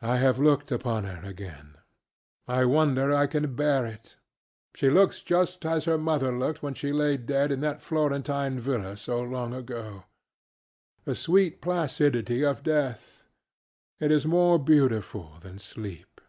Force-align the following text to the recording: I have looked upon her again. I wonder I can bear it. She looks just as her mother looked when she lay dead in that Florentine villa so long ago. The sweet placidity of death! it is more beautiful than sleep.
I 0.00 0.16
have 0.16 0.38
looked 0.38 0.72
upon 0.72 1.04
her 1.04 1.28
again. 1.28 1.76
I 2.48 2.64
wonder 2.64 3.12
I 3.12 3.26
can 3.26 3.54
bear 3.54 3.84
it. 3.84 4.16
She 4.74 4.88
looks 4.88 5.20
just 5.20 5.66
as 5.66 5.84
her 5.84 5.98
mother 5.98 6.32
looked 6.34 6.62
when 6.62 6.72
she 6.72 6.90
lay 6.90 7.18
dead 7.18 7.52
in 7.52 7.60
that 7.60 7.82
Florentine 7.82 8.58
villa 8.58 8.96
so 8.96 9.20
long 9.20 9.52
ago. 9.52 10.04
The 11.04 11.14
sweet 11.14 11.60
placidity 11.60 12.42
of 12.42 12.62
death! 12.62 13.28
it 14.00 14.10
is 14.10 14.24
more 14.24 14.58
beautiful 14.58 15.36
than 15.42 15.58
sleep. 15.58 16.22